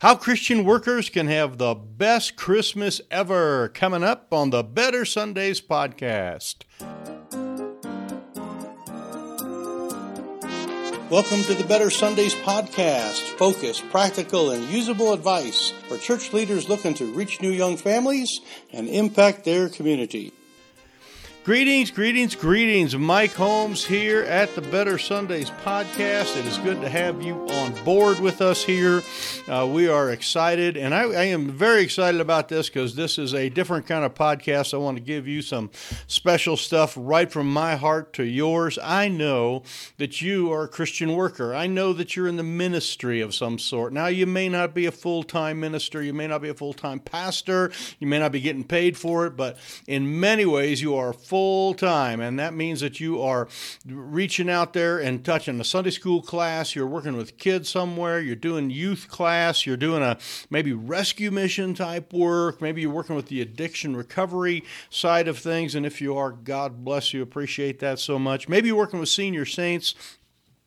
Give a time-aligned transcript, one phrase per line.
[0.00, 5.58] How Christian workers can have the best Christmas ever coming up on the Better Sundays
[5.62, 6.56] podcast.
[11.08, 13.22] Welcome to the Better Sundays podcast.
[13.38, 18.42] Focus, practical, and usable advice for church leaders looking to reach new young families
[18.74, 20.34] and impact their community.
[21.46, 22.96] Greetings, greetings, greetings.
[22.96, 26.36] Mike Holmes here at the Better Sundays podcast.
[26.36, 29.00] It is good to have you on board with us here.
[29.46, 33.32] Uh, we are excited, and I, I am very excited about this because this is
[33.32, 34.74] a different kind of podcast.
[34.74, 35.70] I want to give you some
[36.08, 38.76] special stuff right from my heart to yours.
[38.82, 39.62] I know
[39.98, 43.60] that you are a Christian worker, I know that you're in the ministry of some
[43.60, 43.92] sort.
[43.92, 46.74] Now, you may not be a full time minister, you may not be a full
[46.74, 50.96] time pastor, you may not be getting paid for it, but in many ways, you
[50.96, 52.18] are full time.
[52.18, 53.46] And that means that you are
[53.86, 58.34] reaching out there and touching a Sunday school class, you're working with kids somewhere, you're
[58.34, 60.16] doing youth class, you're doing a
[60.48, 65.74] maybe rescue mission type work, maybe you're working with the addiction recovery side of things.
[65.74, 68.48] And if you are, God bless you, appreciate that so much.
[68.48, 69.94] Maybe you're working with senior saints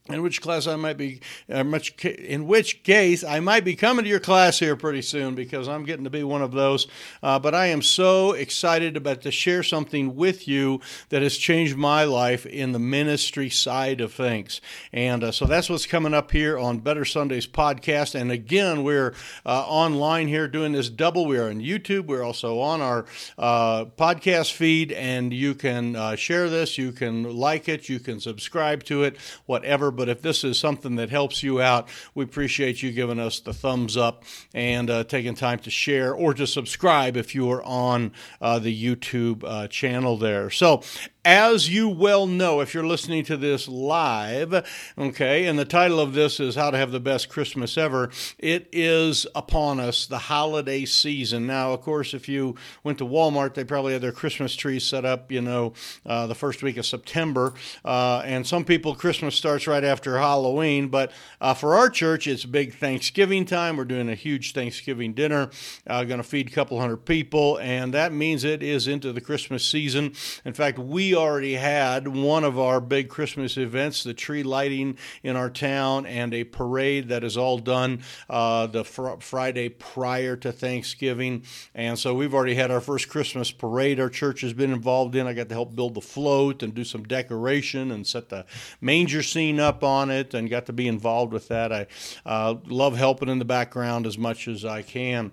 [0.10, 4.04] in which class I might be, uh, much, in which case I might be coming
[4.04, 6.88] to your class here pretty soon because I'm getting to be one of those.
[7.22, 11.78] Uh, but I am so excited about to share something with you that has changed
[11.78, 14.62] my life in the ministry side of things.
[14.92, 18.16] And uh, so that's what's coming up here on Better Sundays podcast.
[18.20, 19.14] And again, we're
[19.46, 21.26] uh, online here doing this double.
[21.26, 22.08] We are on YouTube.
[22.08, 23.06] We're also on our
[23.38, 26.78] uh, podcast feed, and you can uh, share this.
[26.78, 27.90] You can like it.
[27.90, 29.18] You can subscribe to it.
[29.46, 33.42] Whatever but if this is something that helps you out, we appreciate you giving us
[33.42, 37.62] the thumbs up and uh, taking time to share or to subscribe if you are
[37.64, 40.50] on uh, the YouTube uh, channel there.
[40.50, 40.84] So,
[41.30, 44.66] as you well know, if you're listening to this live,
[44.98, 48.68] okay, and the title of this is How to Have the Best Christmas Ever, it
[48.72, 51.46] is upon us, the holiday season.
[51.46, 55.06] Now, of course, if you went to Walmart, they probably had their Christmas trees set
[55.06, 57.54] up, you know, uh, the first week of September.
[57.86, 60.88] Uh, and some people, Christmas starts right after Halloween.
[60.88, 63.78] But uh, for our church, it's big Thanksgiving time.
[63.78, 65.52] We're doing a huge Thanksgiving dinner,
[65.86, 69.22] uh, going to feed a couple hundred people, and that means it is into the
[69.22, 70.14] Christmas season.
[70.44, 75.36] In fact, we already had one of our big Christmas events, the tree lighting in
[75.36, 80.52] our town, and a parade that is all done uh, the fr- Friday prior to
[80.52, 81.44] Thanksgiving.
[81.76, 85.28] And so we've already had our first Christmas parade our church has been involved in.
[85.28, 88.46] I got to help build the float and do some decoration and set the
[88.82, 91.72] manger scene up on it and got to be involved with that.
[91.72, 91.88] I
[92.26, 95.32] uh, love helping in the background as much as I can.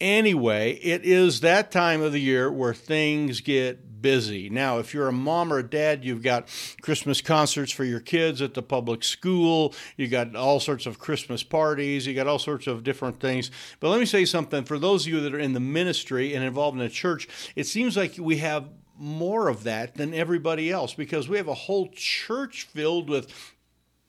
[0.00, 4.48] Anyway, it is that time of the year where things get busy.
[4.48, 6.48] Now, if you're a mom or a dad, you've got
[6.82, 11.42] Christmas concerts for your kids at the public school, You've got all sorts of Christmas
[11.42, 13.50] parties, you got all sorts of different things.
[13.80, 16.44] But let me say something for those of you that are in the ministry and
[16.44, 20.94] involved in the church, it seems like we have more of that than everybody else
[20.94, 23.32] because we have a whole church filled with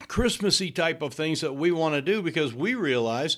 [0.07, 3.37] Christmassy type of things that we want to do because we realize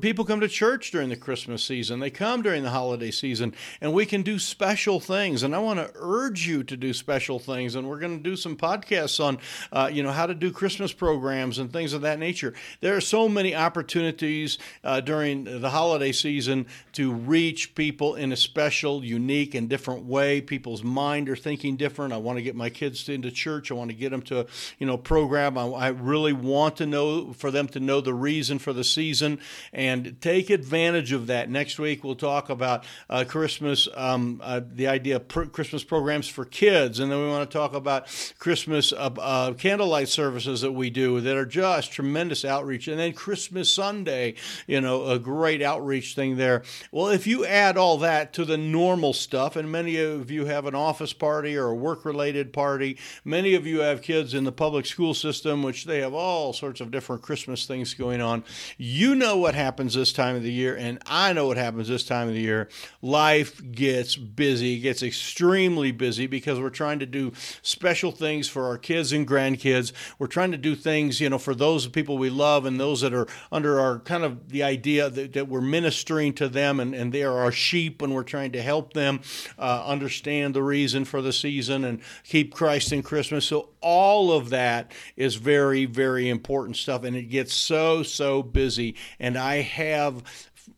[0.00, 3.92] people come to church during the Christmas season, they come during the holiday season, and
[3.92, 5.42] we can do special things.
[5.42, 7.74] And I want to urge you to do special things.
[7.74, 9.38] And we're going to do some podcasts on,
[9.72, 12.54] uh, you know, how to do Christmas programs and things of that nature.
[12.80, 18.36] There are so many opportunities uh, during the holiday season to reach people in a
[18.36, 20.40] special, unique, and different way.
[20.40, 22.12] People's mind are thinking different.
[22.12, 23.70] I want to get my kids into church.
[23.70, 24.46] I want to get them to,
[24.78, 25.58] you know, program.
[25.58, 29.40] I, I really want to know for them to know the reason for the season
[29.72, 31.50] and take advantage of that.
[31.50, 36.28] Next week we'll talk about uh, Christmas, um, uh, the idea of pr- Christmas programs
[36.28, 38.06] for kids, and then we want to talk about
[38.38, 43.12] Christmas uh, uh, candlelight services that we do that are just tremendous outreach, and then
[43.12, 44.34] Christmas Sunday,
[44.66, 46.62] you know, a great outreach thing there.
[46.92, 50.66] Well, if you add all that to the normal stuff, and many of you have
[50.66, 54.86] an office party or a work-related party, many of you have kids in the public
[54.86, 58.44] school system, which they have all sorts of different Christmas things going on.
[58.76, 62.04] You know what happens this time of the year, and I know what happens this
[62.04, 62.68] time of the year.
[63.02, 67.32] Life gets busy, gets extremely busy because we're trying to do
[67.62, 69.92] special things for our kids and grandkids.
[70.18, 73.14] We're trying to do things, you know, for those people we love and those that
[73.14, 77.12] are under our kind of the idea that, that we're ministering to them and, and
[77.12, 79.20] they are our sheep and we're trying to help them
[79.58, 83.44] uh, understand the reason for the season and keep Christ in Christmas.
[83.44, 87.04] So all of that is very very, very important stuff.
[87.04, 88.96] And it gets so, so busy.
[89.20, 90.22] And I have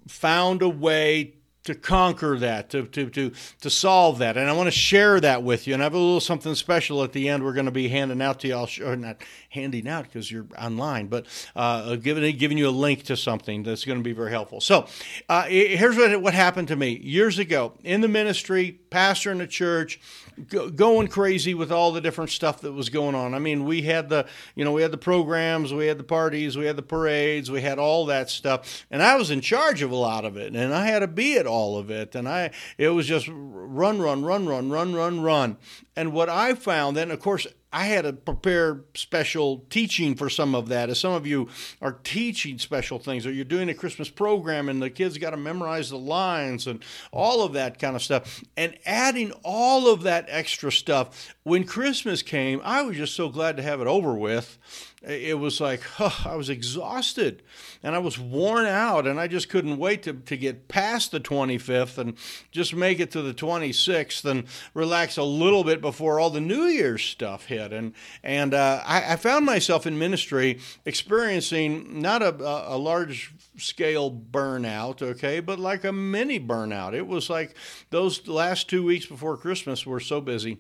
[0.09, 4.37] found a way to conquer that, to, to, to, to solve that.
[4.37, 5.75] And I want to share that with you.
[5.75, 8.21] And I have a little something special at the end we're going to be handing
[8.21, 8.55] out to you.
[8.55, 9.19] I'll show, not
[9.50, 13.85] handing out because you're online, but uh, giving giving you a link to something that's
[13.85, 14.61] going to be very helpful.
[14.61, 14.87] So,
[15.29, 19.47] uh, here's what what happened to me years ago in the ministry, pastor in the
[19.47, 20.00] church,
[20.49, 23.35] go, going crazy with all the different stuff that was going on.
[23.35, 26.56] I mean, we had the you know we had the programs, we had the parties,
[26.56, 29.91] we had the parades, we had all that stuff, and I was in charge of
[29.91, 32.50] a lot of it, and I had to be at all of it, and I
[32.79, 35.56] it was just run, run, run, run, run, run, run.
[35.97, 40.55] And what I found then, of course, I had to prepare special teaching for some
[40.55, 40.91] of that.
[40.91, 41.49] As some of you
[41.81, 45.37] are teaching special things, or you're doing a Christmas program and the kids got to
[45.37, 46.83] memorize the lines and
[47.13, 48.43] all of that kind of stuff.
[48.57, 53.57] And adding all of that extra stuff, when Christmas came, I was just so glad
[53.57, 54.59] to have it over with
[55.02, 57.43] it was like huh, I was exhausted
[57.82, 61.20] and I was worn out and I just couldn't wait to, to get past the
[61.20, 62.19] 25th and
[62.50, 64.44] just make it to the 26th and
[64.75, 67.73] relax a little bit before all the New Year's stuff hit.
[67.73, 72.35] And, and uh, I, I, found myself in ministry experiencing not a,
[72.75, 76.93] a large scale burnout, okay, but like a mini burnout.
[76.93, 77.56] It was like
[77.88, 80.58] those last two weeks before Christmas were so busy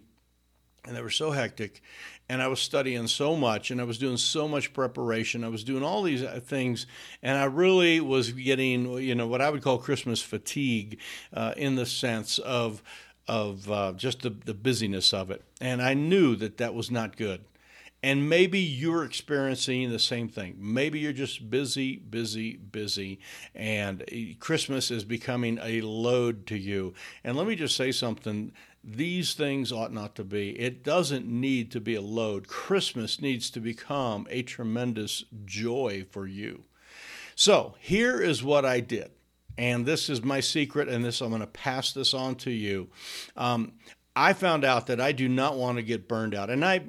[0.86, 1.82] and they were so hectic
[2.30, 5.42] and I was studying so much and I was doing so much preparation.
[5.42, 6.86] I was doing all these uh, things,
[7.24, 11.00] and I really was getting, you know, what I would call Christmas fatigue
[11.34, 12.84] uh, in the sense of
[13.26, 15.42] of uh, just the, the busyness of it.
[15.60, 17.44] And I knew that that was not good.
[18.02, 20.56] And maybe you're experiencing the same thing.
[20.58, 23.18] Maybe you're just busy, busy, busy,
[23.54, 26.94] and uh, Christmas is becoming a load to you.
[27.24, 30.58] And let me just say something these things ought not to be.
[30.58, 32.48] It doesn't need to be a load.
[32.48, 36.64] Christmas needs to become a tremendous joy for you.
[37.34, 39.10] So here is what I did.
[39.58, 42.88] And this is my secret, and this I'm going to pass this on to you.
[43.36, 43.72] Um,
[44.16, 46.50] I found out that I do not want to get burned out.
[46.50, 46.80] And I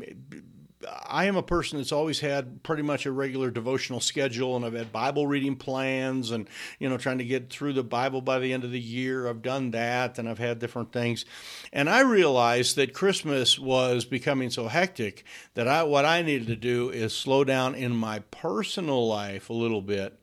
[1.05, 4.73] I am a person that's always had pretty much a regular devotional schedule, and I've
[4.73, 6.47] had Bible reading plans, and
[6.79, 9.27] you know, trying to get through the Bible by the end of the year.
[9.27, 11.25] I've done that, and I've had different things,
[11.71, 15.23] and I realized that Christmas was becoming so hectic
[15.53, 19.53] that I what I needed to do is slow down in my personal life a
[19.53, 20.19] little bit,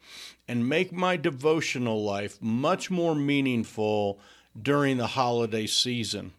[0.46, 4.20] and make my devotional life much more meaningful
[4.60, 6.32] during the holiday season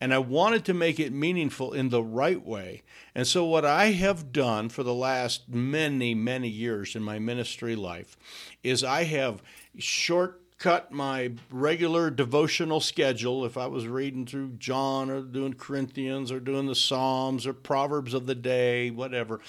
[0.00, 2.82] and I wanted to make it meaningful in the right way.
[3.14, 7.74] And so, what I have done for the last many, many years in my ministry
[7.74, 8.16] life
[8.62, 9.42] is I have
[9.76, 13.44] shortcut my regular devotional schedule.
[13.44, 18.14] If I was reading through John or doing Corinthians or doing the Psalms or Proverbs
[18.14, 19.40] of the day, whatever,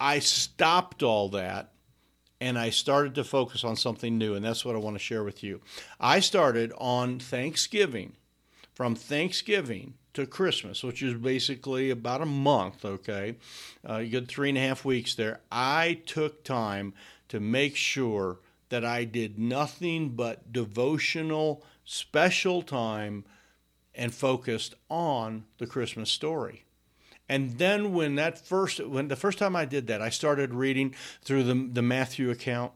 [0.00, 1.72] I stopped all that
[2.40, 4.34] and I started to focus on something new.
[4.34, 5.60] And that's what I want to share with you.
[6.00, 8.16] I started on Thanksgiving
[8.74, 13.36] from Thanksgiving to Christmas, which is basically about a month, okay?
[13.88, 15.40] Uh, you get three and a half weeks there.
[15.50, 16.94] I took time
[17.28, 18.38] to make sure
[18.68, 23.24] that I did nothing but devotional, special time
[23.94, 26.64] and focused on the Christmas story.
[27.28, 30.94] And then when that first when the first time I did that, I started reading
[31.22, 32.72] through the the Matthew account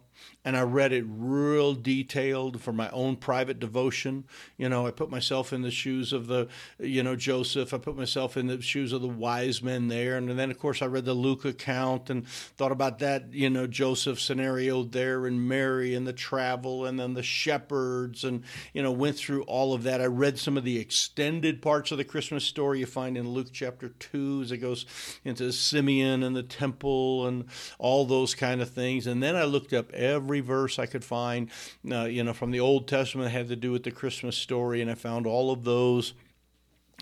[0.46, 4.24] and I read it real detailed for my own private devotion.
[4.56, 6.46] You know, I put myself in the shoes of the,
[6.78, 7.74] you know, Joseph.
[7.74, 10.16] I put myself in the shoes of the wise men there.
[10.16, 13.66] And then, of course, I read the Luke account and thought about that, you know,
[13.66, 18.92] Joseph scenario there and Mary and the travel and then the shepherds and, you know,
[18.92, 20.00] went through all of that.
[20.00, 23.48] I read some of the extended parts of the Christmas story you find in Luke
[23.52, 24.86] chapter 2 as it goes
[25.24, 27.46] into Simeon and the temple and
[27.80, 29.08] all those kind of things.
[29.08, 31.50] And then I looked up every verse I could find,
[31.90, 34.90] uh, you know, from the Old Testament had to do with the Christmas story, and
[34.90, 36.14] I found all of those.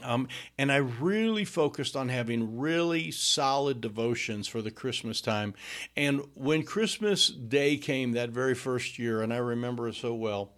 [0.02, 5.54] Um, and I really focused on having really solid devotions for the Christmas time.
[5.96, 10.50] And when Christmas Day came that very first year, and I remember it so well,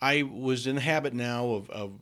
[0.00, 1.92] I was in the habit now of, of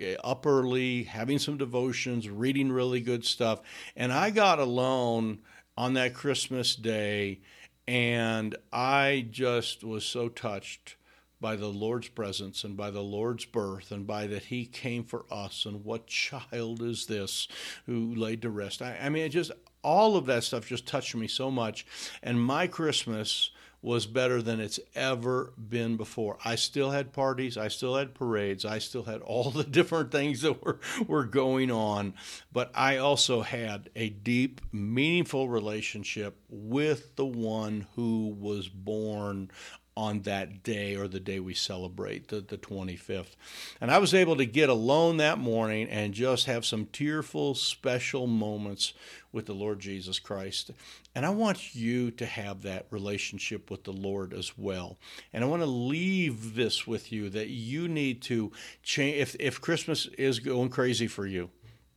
[0.00, 3.60] uh, up early, having some devotions, reading really good stuff.
[3.94, 5.40] And I got alone
[5.76, 7.40] on that Christmas day
[7.86, 10.96] and I just was so touched
[11.40, 15.24] by the Lord's presence and by the Lord's birth and by that He came for
[15.30, 15.64] us.
[15.64, 17.48] And what child is this
[17.86, 18.82] who laid to rest?
[18.82, 19.50] I, I mean, it just
[19.82, 21.86] all of that stuff just touched me so much.
[22.22, 23.50] And my Christmas
[23.82, 26.36] was better than it's ever been before.
[26.44, 30.42] I still had parties, I still had parades, I still had all the different things
[30.42, 32.14] that were, were going on,
[32.52, 39.50] but I also had a deep, meaningful relationship with the one who was born
[39.96, 43.36] on that day or the day we celebrate, the, the 25th.
[43.80, 48.26] And I was able to get alone that morning and just have some tearful, special
[48.26, 48.94] moments
[49.32, 50.70] with the Lord Jesus Christ.
[51.14, 54.96] And I want you to have that relationship with the Lord as well.
[55.32, 59.16] And I want to leave this with you that you need to change.
[59.16, 61.50] If, if Christmas is going crazy for you,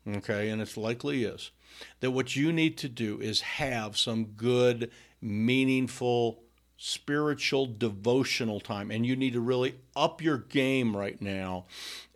[0.07, 1.51] okay, and it likely is,
[1.99, 6.43] that what you need to do is have some good, meaningful,
[6.77, 11.65] spiritual devotional time and you need to really up your game right now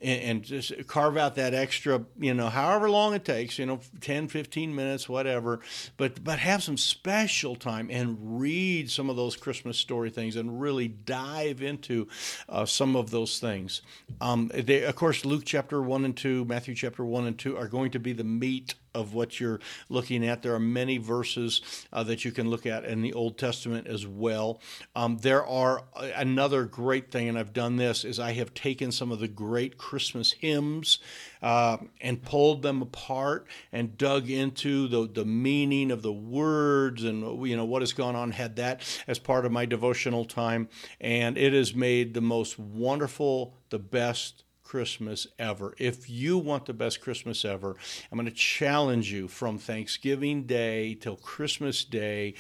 [0.01, 3.79] and, and, just carve out that extra you know however long it takes you know
[4.01, 5.59] 10 15 minutes whatever
[5.97, 10.61] but but have some special time and read some of those christmas story things and
[10.61, 12.07] really dive into
[12.49, 13.81] uh, some of those things
[14.21, 17.67] um, they, of course luke chapter 1 and 2 matthew chapter 1 and 2 are
[17.67, 20.41] going to be the meat of what you're looking at.
[20.41, 21.61] There are many verses
[21.93, 24.59] uh, that you can look at in the Old Testament as well.
[24.95, 25.83] Um, there are
[26.15, 29.77] another great thing, and I've done this, is I have taken some of the great
[29.77, 30.99] Christmas hymns
[31.41, 37.45] uh, and pulled them apart and dug into the, the meaning of the words and
[37.47, 38.31] you know what has gone on.
[38.31, 40.69] Had that as part of my devotional time,
[41.01, 45.73] and it has made the most wonderful, the best Christmas ever.
[45.77, 47.77] If you want the best Christmas ever,
[48.11, 52.33] I'm going to challenge you from Thanksgiving Day till Christmas Day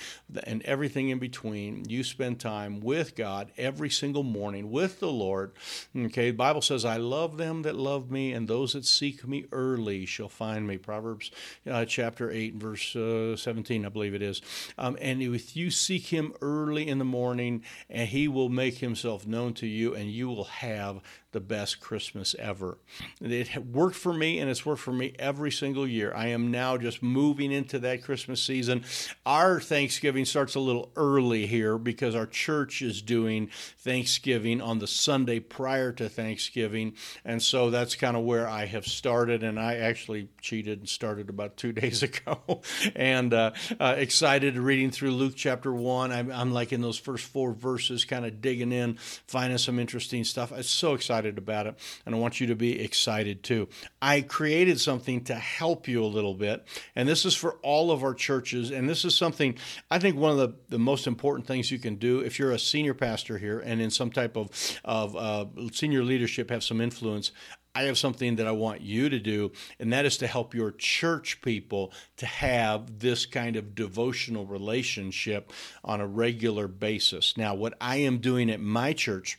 [0.43, 1.85] and everything in between.
[1.87, 5.53] You spend time with God every single morning with the Lord.
[5.95, 9.45] Okay, the Bible says, I love them that love me, and those that seek me
[9.53, 10.77] early shall find me.
[10.77, 11.31] Proverbs
[11.65, 14.41] uh, chapter 8, verse uh, 17, I believe it is.
[14.77, 19.25] Um, and if you seek him early in the morning, and he will make himself
[19.25, 20.99] known to you, and you will have
[21.31, 22.77] the best Christmas ever.
[23.19, 26.13] It worked for me and it's worked for me every single year.
[26.15, 28.85] I am now just moving into that Christmas season.
[29.25, 34.87] Our Thanksgiving starts a little early here because our church is doing Thanksgiving on the
[34.87, 36.93] Sunday prior to Thanksgiving.
[37.25, 39.43] And so that's kind of where I have started.
[39.43, 42.61] And I actually cheated and started about two days ago.
[42.95, 46.11] and uh, uh, excited reading through Luke chapter 1.
[46.11, 48.95] I'm, I'm like in those first four verses, kind of digging in,
[49.27, 50.53] finding some interesting stuff.
[50.53, 53.67] I'm so excited excited about it, and I want you to be excited too.
[54.01, 56.65] I created something to help you a little bit,
[56.95, 58.71] and this is for all of our churches.
[58.71, 59.57] And this is something
[59.91, 62.59] I think one of the, the most important things you can do if you're a
[62.59, 64.49] senior pastor here and in some type of,
[64.83, 67.31] of uh, senior leadership have some influence.
[67.75, 70.71] I have something that I want you to do, and that is to help your
[70.71, 75.51] church people to have this kind of devotional relationship
[75.83, 77.37] on a regular basis.
[77.37, 79.37] Now, what I am doing at my church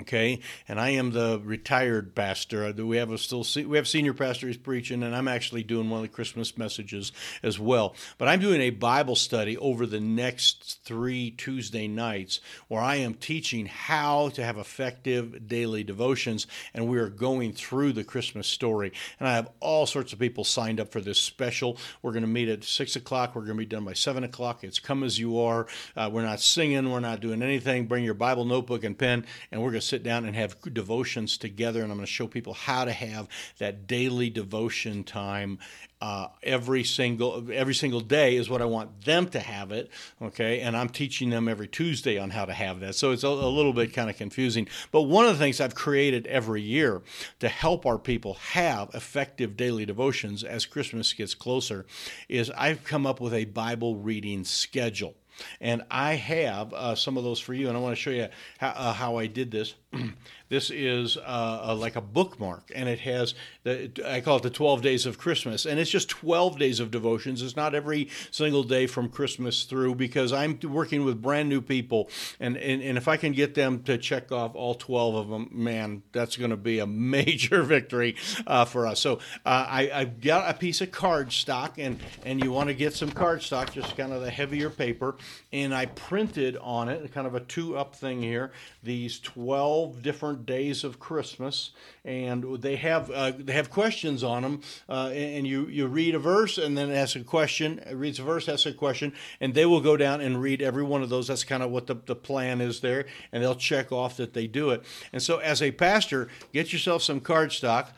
[0.00, 0.40] okay?
[0.68, 2.72] And i am the retired pastor.
[2.72, 5.98] We have a still we have senior pastor who's preaching and i'm actually doing one
[5.98, 7.94] of the christmas messages as well.
[8.18, 13.14] But i'm doing a bible study over the next three tuesday nights where i am
[13.14, 18.92] teaching how to have effective daily devotions and we are going through the christmas story.
[19.18, 21.78] And i have all sorts of people signed up for this special.
[22.02, 23.34] We're going to meet at six o'clock.
[23.34, 24.64] We're going to be done by seven o'clock.
[24.64, 25.66] It's come as you are.
[25.96, 26.90] Uh, we're not singing.
[26.90, 27.86] We're not doing anything.
[27.86, 31.82] Bring your bible notebook and pen and we're going sit down and have devotions together,
[31.82, 35.58] and I'm going to show people how to have that daily devotion time
[36.04, 39.90] uh, every single every single day is what I want them to have it.
[40.20, 42.94] Okay, and I'm teaching them every Tuesday on how to have that.
[42.94, 44.68] So it's a, a little bit kind of confusing.
[44.92, 47.00] But one of the things I've created every year
[47.40, 51.86] to help our people have effective daily devotions as Christmas gets closer
[52.28, 55.14] is I've come up with a Bible reading schedule.
[55.60, 58.28] And I have uh, some of those for you, and I want to show you
[58.58, 59.74] how, uh, how I did this.
[60.48, 64.50] This is uh, a, like a bookmark, and it has the I call it the
[64.50, 67.40] 12 days of Christmas, and it's just 12 days of devotions.
[67.40, 72.10] It's not every single day from Christmas through because I'm working with brand new people,
[72.38, 75.48] and and, and if I can get them to check off all 12 of them,
[75.50, 79.00] man, that's going to be a major victory uh, for us.
[79.00, 79.14] So
[79.46, 82.92] uh, I I've got a piece of card stock, and and you want to get
[82.92, 85.16] some card stock, just kind of the heavier paper,
[85.52, 90.33] and I printed on it kind of a two up thing here these 12 different
[90.34, 91.70] days of Christmas,
[92.04, 94.60] and they have uh, they have questions on them.
[94.88, 97.78] Uh, and you you read a verse, and then it asks a question.
[97.80, 100.82] It reads a verse, asks a question, and they will go down and read every
[100.82, 101.28] one of those.
[101.28, 104.46] That's kind of what the, the plan is there, and they'll check off that they
[104.46, 104.84] do it.
[105.12, 107.88] And so, as a pastor, get yourself some cardstock,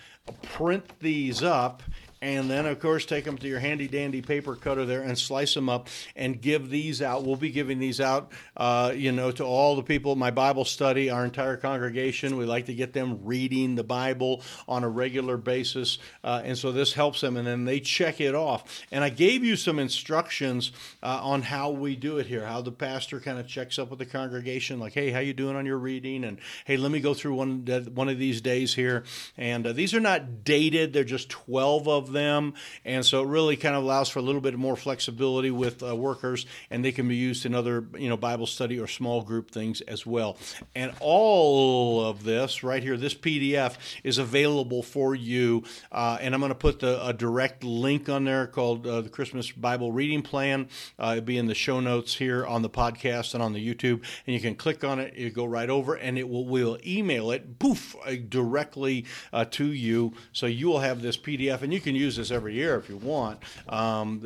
[0.43, 1.83] print these up
[2.20, 5.54] and then of course take them to your handy dandy paper cutter there and slice
[5.54, 7.25] them up and give these out.
[7.25, 10.16] We'll be giving these out, uh, you know, to all the people.
[10.16, 12.37] My Bible study, our entire congregation.
[12.37, 16.73] We like to get them reading the Bible on a regular basis, uh, and so
[16.73, 17.37] this helps them.
[17.37, 18.85] And then they check it off.
[18.90, 22.46] And I gave you some instructions uh, on how we do it here.
[22.46, 25.56] How the pastor kind of checks up with the congregation, like, "Hey, how you doing
[25.56, 29.04] on your reading?" And "Hey, let me go through one one of these days here."
[29.37, 32.55] And uh, these are not dated; they're just twelve of them.
[32.85, 35.95] And so it really kind of allows for a little bit more flexibility with uh,
[35.95, 39.51] workers, and they can be used in other, you know, Bible study or small group
[39.51, 40.37] things as well.
[40.75, 45.65] And all of this right here, this PDF is available for you.
[45.93, 49.09] Uh, and I'm going to put the, a direct link on there called uh, the
[49.09, 50.69] Christmas Bible Reading Plan.
[50.99, 54.03] Uh, it'll be in the show notes here on the podcast and on the YouTube.
[54.27, 57.31] And you can click on it, you go right over, and it will will email
[57.31, 57.97] it, poof,
[58.29, 60.13] directly uh, to you.
[60.33, 62.97] So you will have this PDF, and you can use this every year if you
[62.97, 63.41] want.
[63.69, 64.23] Um,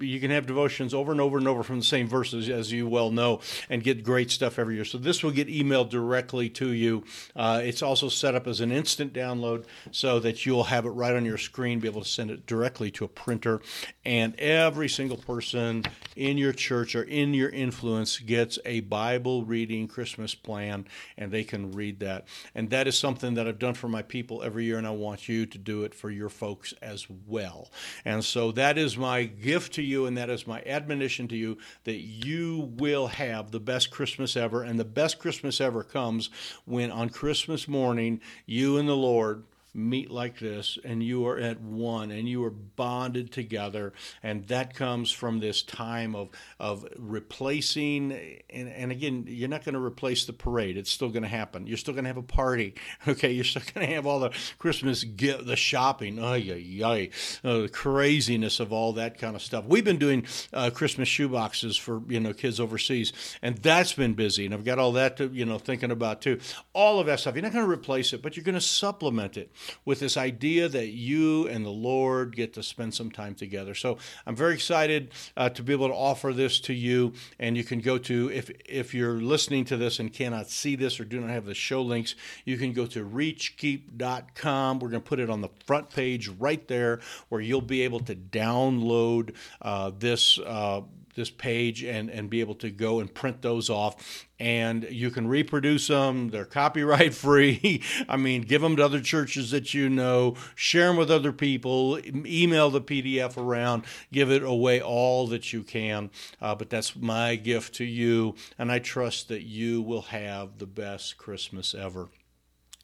[0.00, 2.86] you can have devotions over and over and over from the same verses, as you
[2.88, 4.84] well know, and get great stuff every year.
[4.84, 7.04] So this will get emailed directly to you.
[7.34, 11.14] Uh, it's also set up as an instant download so that you'll have it right
[11.14, 13.60] on your screen, be able to send it directly to a printer.
[14.04, 19.88] And every single person in your church or in your influence gets a Bible reading
[19.88, 22.26] Christmas plan, and they can read that.
[22.54, 25.28] And that is something that I've done for my people every year, and I want
[25.28, 27.70] you to do it for your folks as well.
[28.04, 31.58] And so that is my gift to you, and that is my admonition to you
[31.84, 34.62] that you will have the best Christmas ever.
[34.62, 36.30] And the best Christmas ever comes
[36.64, 39.44] when on Christmas morning, you and the Lord
[39.76, 43.92] meet like this and you are at one and you are bonded together
[44.22, 48.12] and that comes from this time of of replacing
[48.50, 50.76] and, and again you're not going to replace the parade.
[50.76, 51.66] It's still going to happen.
[51.66, 52.74] You're still going to have a party
[53.08, 53.32] okay?
[53.32, 57.06] You're still going to have all the christmas gift the shopping oh yeah
[57.44, 59.64] uh, the craziness of all that kind of stuff.
[59.66, 64.14] We've been doing uh, christmas shoe boxes for you know kids overseas and that's been
[64.14, 66.40] busy and i've got all that to you know thinking about too.
[66.72, 67.34] All of that stuff.
[67.34, 69.50] You're not going to replace it but you're going to supplement it
[69.84, 73.74] with this idea that you and the Lord get to spend some time together.
[73.74, 77.12] So I'm very excited uh, to be able to offer this to you.
[77.38, 81.00] And you can go to, if, if you're listening to this and cannot see this
[81.00, 84.78] or do not have the show links, you can go to reachkeep.com.
[84.78, 88.00] We're going to put it on the front page right there where you'll be able
[88.00, 90.38] to download uh, this.
[90.38, 90.82] Uh,
[91.16, 94.26] this page and, and be able to go and print those off.
[94.38, 96.28] And you can reproduce them.
[96.28, 97.82] They're copyright free.
[98.08, 101.98] I mean, give them to other churches that you know, share them with other people,
[102.06, 106.10] email the PDF around, give it away all that you can.
[106.40, 108.34] Uh, but that's my gift to you.
[108.58, 112.08] And I trust that you will have the best Christmas ever.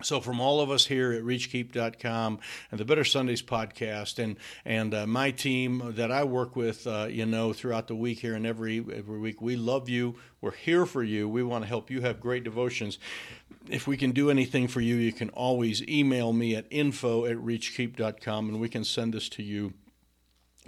[0.02, 4.92] So, from all of us here at ReachKeep.com and the Better Sundays podcast, and and
[4.92, 8.44] uh, my team that I work with, uh, you know, throughout the week here and
[8.44, 10.16] every every week, we love you.
[10.40, 11.28] We're here for you.
[11.28, 12.98] We want to help you have great devotions.
[13.68, 17.36] If we can do anything for you, you can always email me at info at
[17.36, 19.72] ReachKeep.com, and we can send this to you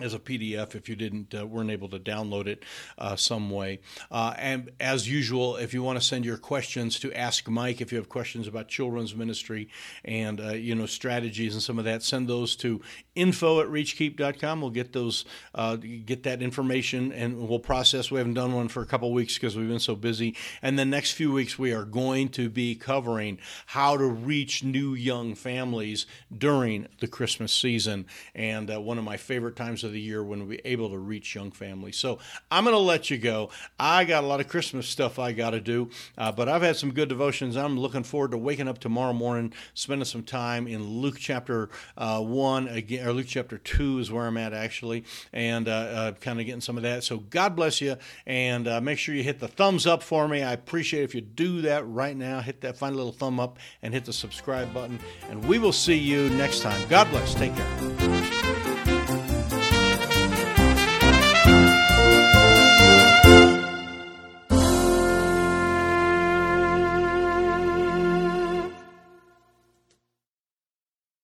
[0.00, 2.64] as a PDF if you didn't uh, weren't able to download it
[2.98, 3.78] uh, some way.
[4.10, 7.92] Uh, and as usual, if you want to send your questions to Ask Mike, if
[7.92, 9.68] you have questions about children's ministry
[10.04, 12.80] and uh, you know strategies and some of that, send those to
[13.14, 14.60] info at reachkeep.com.
[14.60, 18.10] We'll get those uh, get that information and we'll process.
[18.10, 20.34] We haven't done one for a couple weeks because we've been so busy.
[20.60, 24.94] And the next few weeks we are going to be covering how to reach new
[24.94, 28.06] young families during the Christmas season.
[28.34, 31.34] And uh, one of my favorite times of the year when we're able to reach
[31.34, 31.96] young families.
[31.96, 32.18] So
[32.50, 33.50] I'm going to let you go.
[33.78, 36.76] I got a lot of Christmas stuff I got to do, uh, but I've had
[36.76, 37.56] some good devotions.
[37.56, 42.20] I'm looking forward to waking up tomorrow morning, spending some time in Luke chapter uh,
[42.20, 46.40] 1, again, or Luke chapter 2 is where I'm at actually, and uh, uh kind
[46.40, 47.04] of getting some of that.
[47.04, 50.42] So God bless you, and uh, make sure you hit the thumbs up for me.
[50.42, 52.40] I appreciate if you do that right now.
[52.40, 55.72] Hit that, find a little thumb up, and hit the subscribe button, and we will
[55.72, 56.80] see you next time.
[56.88, 57.34] God bless.
[57.34, 57.93] Take care.